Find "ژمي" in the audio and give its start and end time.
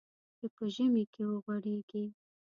0.73-1.03